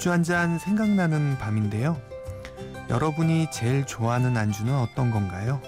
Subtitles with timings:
[0.00, 2.00] 맥주 한 잔 생각나는 밤인데요.
[2.88, 5.60] 여러분이 제일 좋아하는 안주는 어떤 건가요?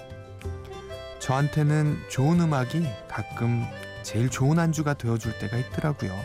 [1.19, 3.63] 저한테는 좋은 음악이 가끔
[4.01, 6.19] 제일 좋은 안주가 되어줄 때가 있더라고요.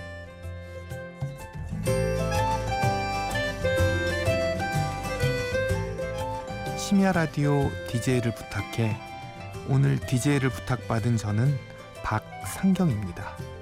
[6.78, 8.96] 심야 라디오 DJ를 부탁해
[9.68, 11.58] 오늘 DJ를 부탁받은 저는
[12.02, 13.57] 박상경입니다.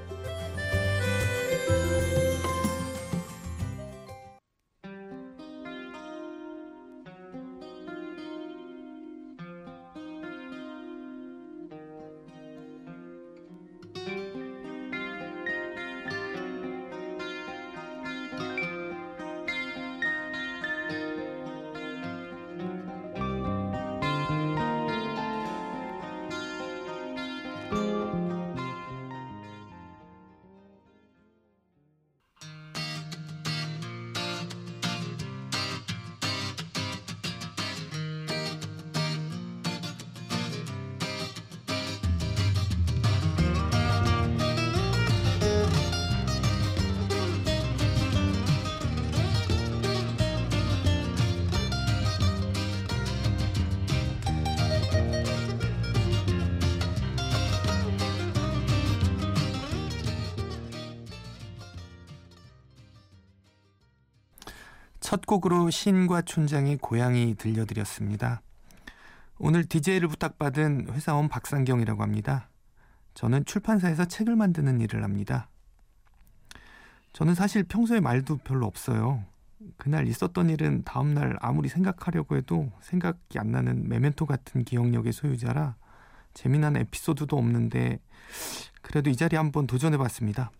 [65.06, 68.42] 첫 곡으로 신과 춘장의 고향이 들려드렸습니다.
[69.38, 72.48] 오늘 DJ를 부탁받은 회사원 박상경이라고 합니다.
[73.14, 75.48] 저는 출판사에서 책을 만드는 일을 합니다.
[77.12, 79.22] 저는 사실 평소에 말도 별로 없어요.
[79.76, 85.76] 그날 있었던 일은 다음날 아무리 생각하려고 해도 생각이 안 나는 메멘토 같은 기억력의 소유자라
[86.34, 88.00] 재미난 에피소드도 없는데
[88.82, 90.50] 그래도 이 자리에 한번 도전해 봤습니다.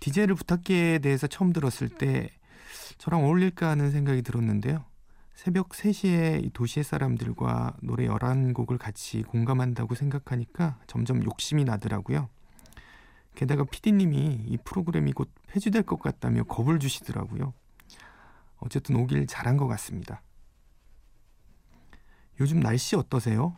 [0.00, 2.28] DJ를 부탁기에 대해서 처음 들었을 때
[2.98, 4.84] 저랑 어울릴까 하는 생각이 들었는데요.
[5.34, 12.28] 새벽 3시에 도시의 사람들과 노래 11곡을 같이 공감한다고 생각하니까 점점 욕심이 나더라고요.
[13.34, 17.54] 게다가 피디님이 이 프로그램이 곧 폐지될 것 같다며 겁을 주시더라고요.
[18.58, 20.22] 어쨌든 오길 잘한 것 같습니다.
[22.40, 23.56] 요즘 날씨 어떠세요?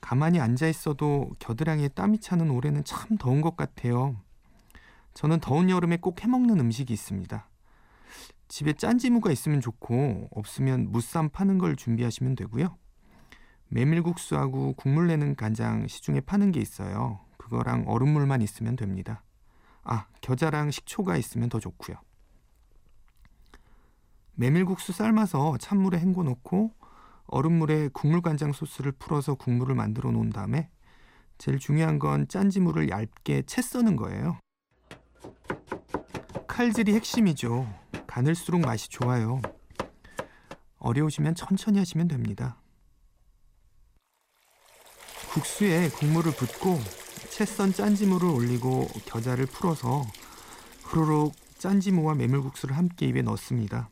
[0.00, 4.16] 가만히 앉아 있어도 겨드랑이에 땀이 차는 올해는 참 더운 것 같아요.
[5.14, 7.49] 저는 더운 여름에 꼭 해먹는 음식이 있습니다.
[8.50, 12.76] 집에 짠지무가 있으면 좋고 없으면 무쌈 파는 걸 준비하시면 되고요.
[13.68, 17.20] 메밀국수하고 국물 내는 간장 시중에 파는 게 있어요.
[17.36, 19.22] 그거랑 얼음물만 있으면 됩니다.
[19.84, 21.96] 아, 겨자랑 식초가 있으면 더 좋고요.
[24.34, 26.74] 메밀국수 삶아서 찬물에 헹궈 놓고
[27.26, 30.70] 얼음물에 국물 간장 소스를 풀어서 국물을 만들어 놓은 다음에
[31.38, 34.40] 제일 중요한 건 짠지물을 얇게 채 써는 거예요.
[36.48, 37.79] 칼질이 핵심이죠.
[38.10, 39.40] 가늘수록 맛이 좋아요.
[40.78, 42.60] 어려우시면 천천히 하시면 됩니다.
[45.32, 46.80] 국수에 국물을 붓고
[47.30, 50.04] 채 썬 짠지무를 올리고 겨자를 풀어서
[50.82, 53.90] 후루룩 짠지무와 메밀국수를 함께 입에 넣습니다.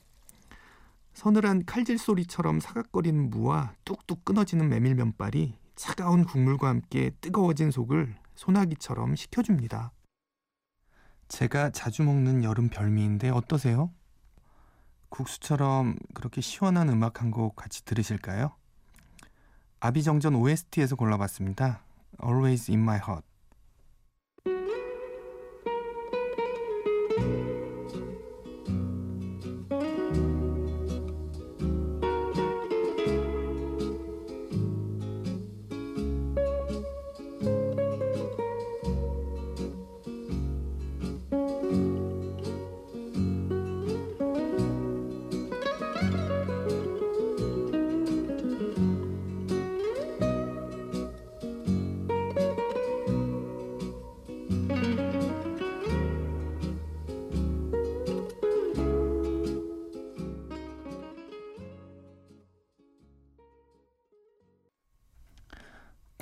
[1.14, 9.14] 서늘한 칼질 소리처럼 사각거리는 무와 뚝뚝 끊어지는 메밀 면발이 차가운 국물과 함께 뜨거워진 속을 소나기처럼
[9.14, 9.92] 식혀줍니다.
[11.28, 13.92] 제가 자주 먹는 여름 별미인데 어떠세요?
[15.10, 18.52] 국수처럼 그렇게 시원한 음악 한 곡 같이 들으실까요?
[19.80, 21.82] 아비정전 OST에서 골라봤습니다.
[22.22, 23.24] Always in my heart.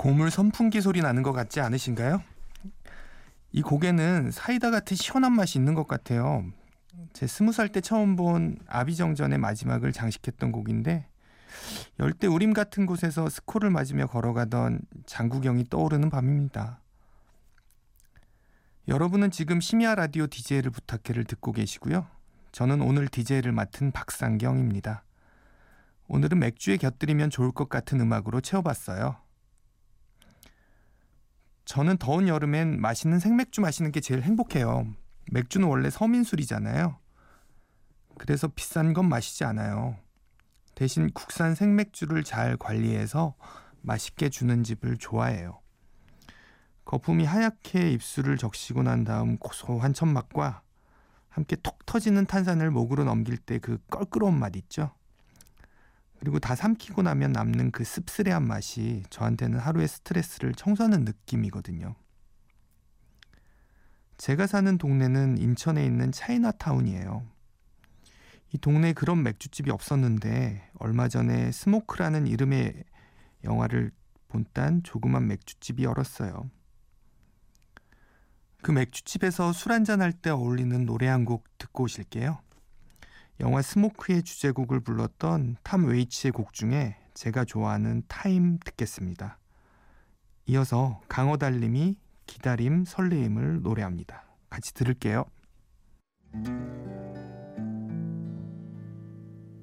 [0.06, 2.22] 고물 선풍기 소리 나는 것 같지 않으신가요?
[3.50, 6.44] 이 곡에는 사이다 같은 시원한 맛이 있는 것 같아요.
[7.12, 11.08] 제 스무 살 때 처음 본 아비정전의 마지막을 장식했던 곡인데
[11.98, 16.80] 열대 우림 같은 곳에서 스코를 맞으며 걸어가던 장구경이 떠오르는 밤입니다.
[18.86, 22.06] 여러분은 지금 심야 라디오 DJ를 부탁해를 듣고 계시고요.
[22.52, 25.02] 저는 오늘 DJ를 맡은 박상경입니다.
[26.06, 29.25] 오늘은 맥주에 곁들이면 좋을 것 같은 음악으로 채워봤어요.
[31.66, 34.86] 저는 더운 여름엔 맛있는 생맥주 마시는 게 제일 행복해요.
[35.32, 36.96] 맥주는 원래 서민술이잖아요.
[38.18, 39.96] 그래서 비싼 건 마시지 않아요.
[40.76, 43.34] 대신 국산 생맥주를 잘 관리해서
[43.82, 45.60] 맛있게 주는 집을 좋아해요.
[46.84, 50.62] 거품이 하얗게 입술을 적시고 난 다음 고소한 첫맛과
[51.28, 54.92] 함께 톡 터지는 탄산을 목으로 넘길 때 그 껄끄러운 맛 있죠?
[56.18, 61.94] 그리고 다 삼키고 나면 남는 그 씁쓸해한 맛이 저한테는 하루의 스트레스를 청소하는 느낌이거든요.
[64.16, 67.26] 제가 사는 동네는 인천에 있는 차이나타운이에요.
[68.52, 72.84] 이 동네에 그런 맥주집이 없었는데 얼마 전에 스모크라는 이름의
[73.44, 73.90] 영화를
[74.28, 76.50] 본 딴 조그만 맥주집이 열었어요.
[78.62, 82.38] 그 맥주집에서 술 한잔 할 때 어울리는 노래 한 곡 듣고 오실게요.
[83.40, 89.38] 영화 Smoke의 주제곡을 불렀던 탐 웨이츠의 곡 중에 제가 좋아하는 Time 듣겠습니다.
[90.46, 94.24] 이어서 강허달림이 기다림 설레임을 노래합니다.
[94.48, 95.26] 같이 들을게요.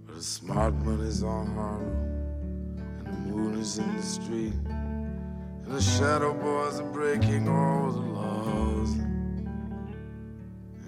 [0.07, 2.13] The smart money's on Harlow
[2.99, 7.99] And the moon is in the street And the shadow boys are breaking all the
[7.99, 8.93] laws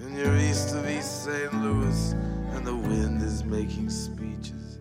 [0.01, 1.51] And you're east of East St.
[1.53, 2.13] Louis
[2.55, 4.79] And the wind is making speeches.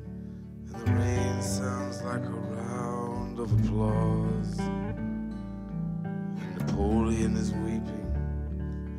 [0.66, 4.58] And the rain sounds like a round of applause.
[4.60, 8.06] And Napoleon is weeping.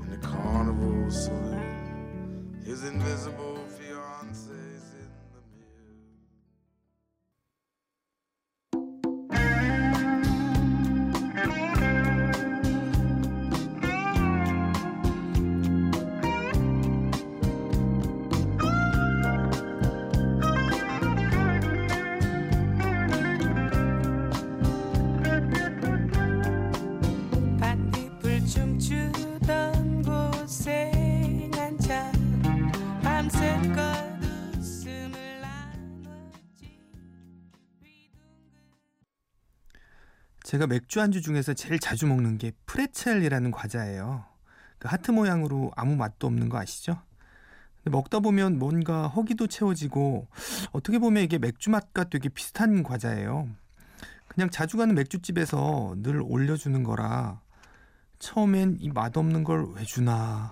[0.04, 3.55] In the carnival saloon His invisible
[40.46, 44.26] 제가 맥주 안주 중에서 제일 자주 먹는 게 프레첼이라는 과자예요.
[44.78, 47.02] 그 하트 모양으로 아무 맛도 없는 거 아시죠?
[47.86, 50.28] 먹다 보면 뭔가 허기도 채워지고
[50.72, 53.50] 어떻게 보면 이게 맥주 맛과 되게 비슷한 과자예요.
[54.28, 57.42] 그냥 자주 가는 맥주집에서 늘 올려주는 거라
[58.20, 60.52] 처음엔 이 맛없는 걸 왜 주나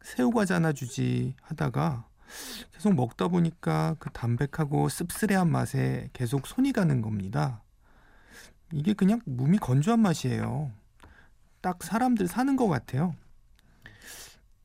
[0.00, 2.06] 새우 과자 하나 주지 하다가
[2.72, 7.63] 계속 먹다 보니까 그 담백하고 씁쓸해한 맛에 계속 손이 가는 겁니다.
[8.74, 10.72] 이게 그냥 몸이 건조한 맛이에요.
[11.60, 13.14] 딱 사람들 사는 것 같아요.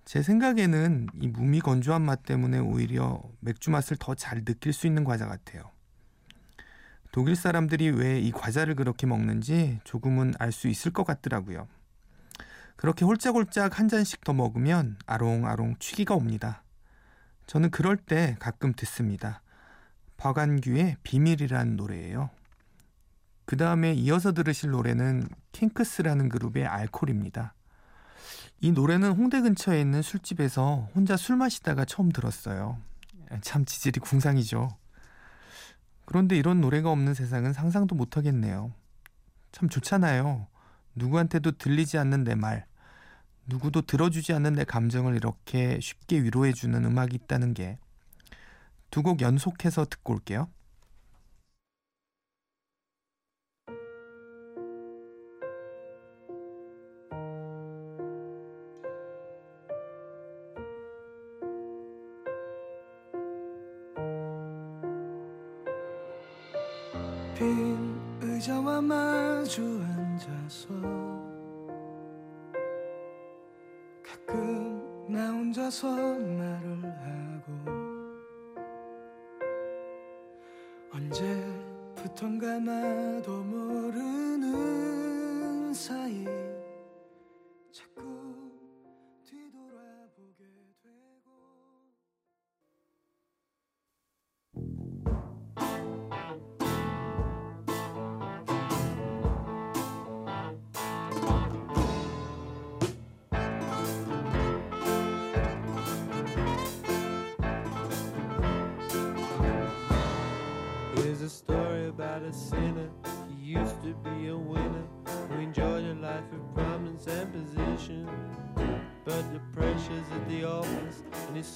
[0.04, 5.04] 제 생각에는 이 무미 건조한 맛 때문에 오히려 맥주 맛을 더 잘 느낄 수 있는
[5.04, 5.70] 과자 같아요.
[7.12, 11.68] 독일 사람들이 왜 이 과자를 그렇게 먹는지 조금은 알 수 있을 것 같더라고요.
[12.76, 16.64] 그렇게 홀짝홀짝 한 잔씩 더 먹으면 아롱아롱 취기가 옵니다.
[17.46, 19.44] 저는 그럴 때 가끔 듣습니다.
[20.18, 22.32] 박완규의 비밀이라는 노래예요.
[23.50, 27.56] 그 다음에 이어서 들으실 노래는 킹크스라는 그룹의 알콜입니다.
[28.60, 32.78] 이 노래는 홍대 근처에 있는 술집에서 혼자 술 마시다가 처음 들었어요.
[33.42, 34.70] 참 지질이 궁상이죠.
[36.06, 38.72] 그런데 이런 노래가 없는 세상은 상상도 못하겠네요.
[39.52, 40.46] 참 좋잖아요.
[40.94, 42.68] 누구한테도 들리지 않는 내 말,
[43.48, 47.80] 누구도 들어주지 않는 내 감정을 이렇게 쉽게 위로해주는 음악이 있다는 게
[48.92, 50.50] 두 곡 연속해서 듣고 올게요.
[67.40, 70.68] 빈 의자와 마주 앉아서
[74.04, 77.54] 가끔 나 혼자서 말을 하고
[80.92, 82.89] 언제부턴가 나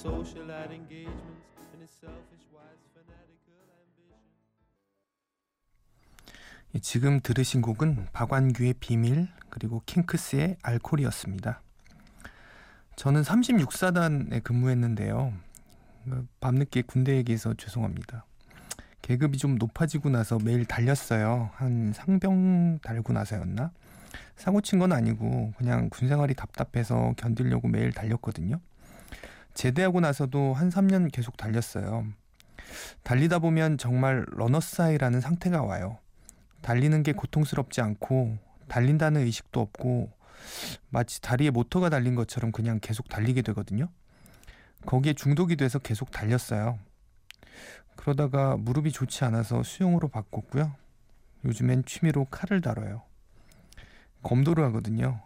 [0.04, 4.20] socialite engagements and his selfish wife's fanatical ambition.
[6.82, 11.62] 지금 들으신 곡은 박완규의 비밀 그리고 킹크스의 알콜이었습니다.
[12.96, 15.32] 저는 36사단에 근무했는데요.
[16.04, 18.26] 그러니까 밤늦게 군대 얘기해서 죄송합니다.
[19.00, 21.50] 계급이 좀 높아지고 나서 매일 달렸어요.
[21.54, 23.70] 한 상병 달고 나서였나?
[24.36, 28.60] 사고 친 건 아니고 그냥 군 생활이 답답해서 견디려고 매일 달렸거든요.
[29.54, 32.06] 제대하고 나서도 한 3년 계속 달렸어요.
[33.02, 35.98] 달리다 보면 정말 runner's high라는 상태가 와요.
[36.60, 40.10] 달리는 게 고통스럽지 않고 달린다는 의식도 없고
[40.88, 43.88] 마치 다리에 모터가 달린 것처럼 그냥 계속 달리게 되거든요.
[44.86, 46.78] 거기에 중독이 돼서 계속 달렸어요.
[47.96, 50.74] 그러다가 무릎이 좋지 않아서 수영으로 바꿨고요.
[51.44, 53.02] 요즘엔 취미로 칼을 다뤄요.
[54.22, 55.20] 검도를 하거든요.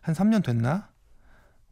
[0.00, 0.88] 한 3년 됐나?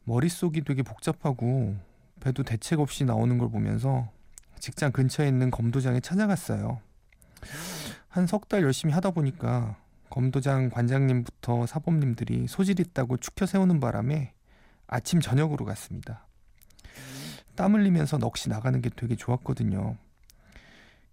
[0.05, 1.75] 머릿속이 되게 복잡하고
[2.19, 4.09] 배도 대책 없이 나오는 걸 보면서
[4.59, 6.79] 직장 근처에 있는 검도장에 찾아갔어요.
[8.07, 9.75] 한 석 달 열심히 하다 보니까
[10.09, 14.33] 검도장 관장님부터 사범님들이 소질 있다고 축혀 세우는 바람에
[14.87, 16.25] 아침 저녁으로 갔습니다.
[17.55, 19.97] 땀 흘리면서 넋이 나가는 게 되게 좋았거든요.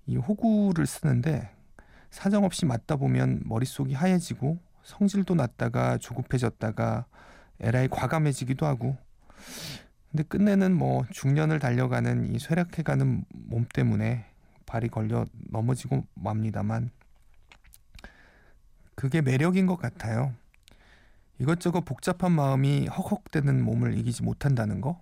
[0.07, 1.51] 이 호구를 쓰는데
[2.11, 7.07] 사정없이 맞다 보면 머릿속이 하얘지고 성질도 낮다가 조급해졌다가
[7.63, 8.97] 에라이 과감해지기도 하고
[10.11, 14.27] 근데 끝내는 뭐 중년을 달려가는 이 쇠락해가는 몸 때문에
[14.67, 16.91] 발이 걸려 넘어지고 맙니다만
[18.95, 20.35] 그게 매력인 것 같아요.
[21.39, 25.01] 이것저것 복잡한 마음이 헉헉대는 몸을 이기지 못한다는 거.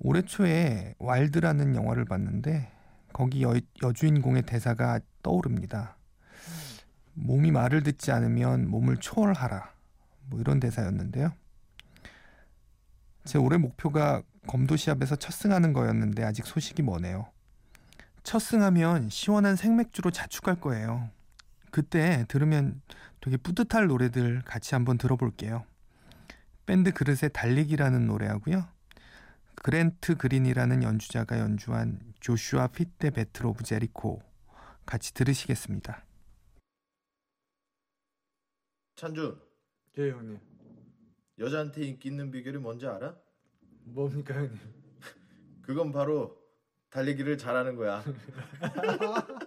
[0.00, 2.70] 올해 초에 와일드라는 영화를 봤는데
[3.12, 5.96] 거기 여, 여주인공의 대사가 떠오릅니다.
[7.14, 9.72] 몸이 말을 듣지 않으면 몸을 초월하라.
[10.26, 11.32] 뭐 이런 대사였는데요.
[13.24, 17.30] 제 올해 목표가 검도 시합에서 첫 승하는 거였는데 아직 소식이 머네요.
[18.22, 21.10] 첫 승하면 시원한 생맥주로 자축할 거예요.
[21.70, 22.80] 그때 들으면
[23.20, 25.64] 되게 뿌듯할 노래들 같이 한번 들어볼게요.
[26.66, 28.66] 밴드 그릇의 달리기라는 노래하고요.
[29.56, 34.22] 그랜트 그린이라는 연주자가 연주한 Joshua Fit the Battle of Jericho
[34.84, 36.04] 같이 들으시겠습니다.
[38.96, 39.40] 찬준
[39.98, 40.38] 예 형님
[41.38, 43.16] 여자한테 인기 있는 비결이 뭔지 알아?
[43.84, 44.58] 뭡니까 형님
[45.62, 46.38] 그건 바로
[46.90, 48.02] 달리기를 잘하는 거야.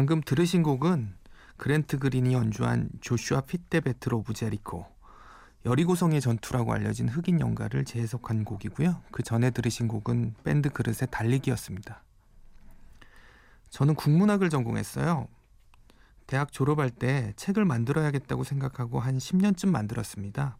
[0.00, 1.12] 방금 들으신 곡은
[1.58, 4.86] 그랜트 그린이 연주한 Joshua Battle of Jericho
[5.66, 9.02] 여리고성의 전투라고 알려진 흑인 연가를 재해석한 곡이고요.
[9.10, 12.02] 그 전에 들으신 곡은 밴드 그릇의 달리기였습니다.
[13.68, 15.28] 저는 국문학을 전공했어요.
[16.26, 20.56] 대학 졸업할 때 책을 만들어야겠다고 생각하고 한 10년쯤 만들었습니다.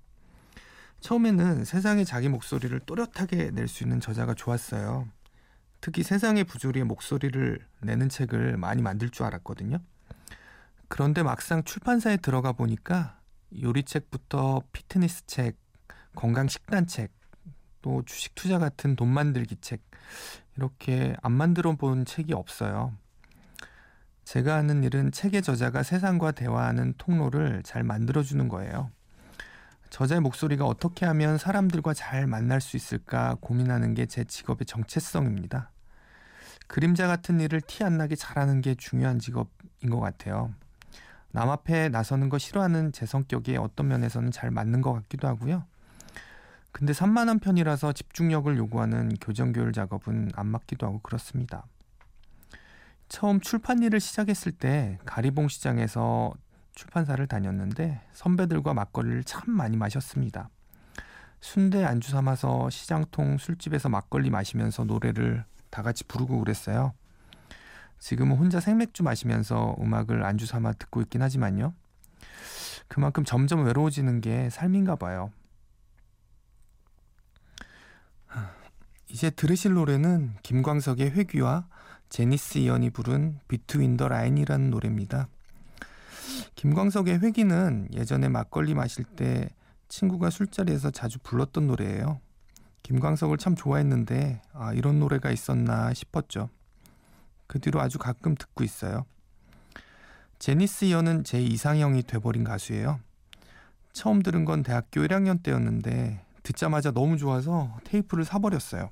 [1.00, 5.08] 처음에는 세상에 자기 목소리를 또렷하게 낼 수 있는 저자가 좋았어요.
[5.80, 9.78] 특히 세상의 부조리의 목소리를 내는 책을 많이 만들 줄 알았거든요.
[10.88, 13.18] 그런데 막상 출판사에 들어가 보니까
[13.62, 15.56] 요리책부터 피트니스 책,
[16.14, 17.12] 건강 식단 책,
[17.82, 19.82] 또 주식 투자 같은 돈 만들기 책
[20.56, 22.92] 이렇게 안 만들어 본 책이 없어요.
[24.24, 28.90] 제가 하는 일은 책의 저자가 세상과 대화하는 통로를 잘 만들어 주는 거예요.
[29.90, 35.70] 저자의 목소리가 어떻게 하면 사람들과 잘 만날 수 있을까 고민하는 게 제 직업의 정체성입니다.
[36.66, 40.54] 그림자 같은 일을 티 안 나게 잘하는 게 중요한 직업인 것 같아요.
[41.32, 45.64] 남 앞에 나서는 거 싫어하는 제 성격에 어떤 면에서는 잘 맞는 것 같기도 하고요.
[46.72, 51.66] 근데 산만한 편이라서 집중력을 요구하는 교정교율 작업은 안 맞기도 하고 그렇습니다.
[53.08, 56.32] 처음 출판 일을 시작했을 때 가리봉 시장에서
[56.74, 60.48] 출판사를 다녔는데 선배들과 막걸리를 참 많이 마셨습니다.
[61.40, 66.92] 순대 안주 삼아서 시장통 술집에서 막걸리 마시면서 노래를 다 같이 부르고 그랬어요.
[67.98, 71.74] 지금은 혼자 생맥주 마시면서 음악을 안주 삼아 듣고 있긴 하지만요.
[72.88, 75.30] 그만큼 점점 외로워지는 게 삶인가 봐요.
[79.08, 81.66] 이제 들으실 노래는 김광석의 회귀와
[82.08, 85.28] 제니스 이연이 부른 비트윈 더 라인이라는 노래입니다.
[86.60, 89.48] 김광석의 회귀는 예전에 막걸리 마실 때
[89.88, 92.20] 친구가 술자리에서 자주 불렀던 노래예요.
[92.82, 96.50] 김광석을 참 좋아했는데 아, 이런 노래가 있었나 싶었죠.
[97.46, 99.06] 그 뒤로 아주 가끔 듣고 있어요.
[100.38, 103.00] 제니스 이언은 제 이상형이 돼버린 가수예요.
[103.94, 108.90] 처음 들은 건 대학교 1학년 때였는데 듣자마자 너무 좋아서 테이프를 사버렸어요.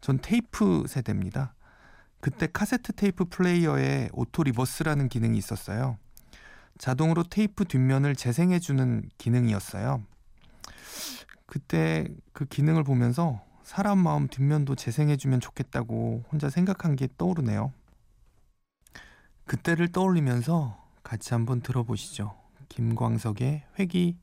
[0.00, 1.52] 전 테이프 세대입니다.
[2.20, 5.98] 그때 카세트 테이프 플레이어에 auto reverse라는 기능이 있었어요.
[6.78, 10.02] 자동으로 테이프 뒷면을 재생해주는 기능이었어요.
[11.46, 17.72] 그때 그 기능을 보면서 사람 마음 뒷면도 재생해주면 좋겠다고 혼자 생각한 게 떠오르네요.
[19.44, 22.34] 그때를 떠올리면서 같이 한번 들어보시죠.
[22.68, 24.18] 김광석의 회기,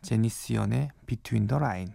[0.00, 1.94] 제니스 연의 비트윈 더 라인.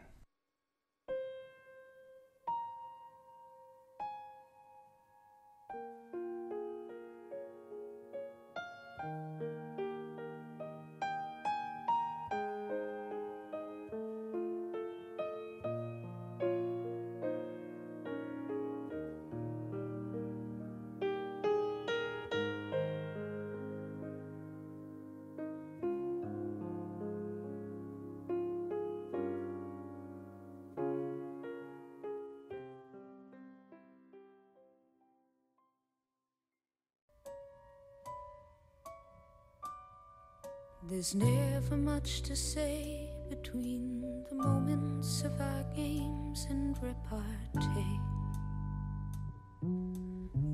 [40.89, 47.99] There's never much to say between the moments of our games and repartee.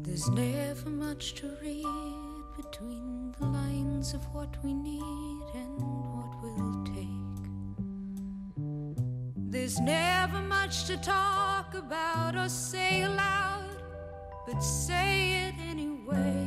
[0.02, 1.86] There's never much to read
[2.58, 5.80] between the lines of what we need and
[6.15, 7.43] what we'll take.
[9.52, 13.78] There's never much to talk about or say aloud,
[14.48, 16.43] but say it anyway.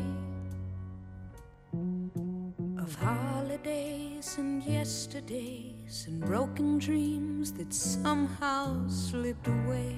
[4.39, 9.97] And yesterdays and broken dreams that somehow slipped away.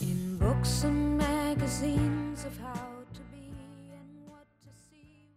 [0.00, 2.72] In books and magazines of how
[3.12, 3.52] to be
[3.92, 5.28] and what to see.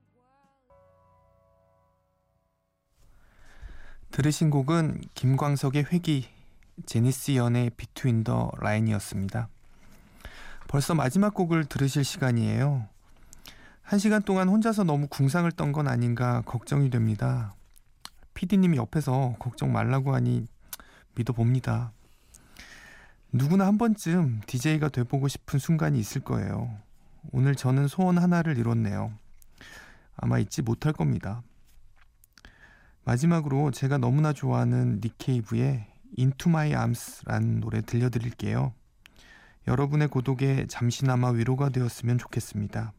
[4.12, 6.30] 들으신 곡은 김광석의 회기,
[6.86, 9.50] 제니스 연의 비트윈 더 라인이었습니다.
[10.68, 12.88] 벌써 마지막 곡을 들으실 시간이에요.
[13.91, 17.54] 한 시간 동안 혼자서 너무 궁상을 떤 건 아닌가 걱정이 됩니다.
[18.34, 20.47] PD님이 옆에서 걱정 말라고 하니
[21.15, 21.91] 믿어봅니다.
[23.34, 26.73] 누구나 한 번쯤 DJ가 돼보고 싶은 순간이 있을 거예요.
[27.34, 29.12] 오늘 저는 소원 하나를 이뤘네요.
[30.15, 31.43] 아마 잊지 못할 겁니다.
[33.04, 35.86] 마지막으로 제가 너무나 좋아하는 니케이브의
[36.17, 38.73] Into My Arms라는 노래 들려드릴게요.
[39.67, 42.93] 여러분의 고독에 잠시나마 위로가 되었으면 좋겠습니다.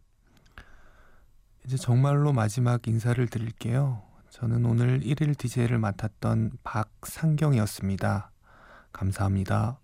[1.64, 4.02] 이제 정말로 마지막 인사를 드릴게요.
[4.30, 8.30] 저는 오늘 1일 DJ를 맡았던 박상경이었습니다.
[8.92, 9.78] 감사합니다.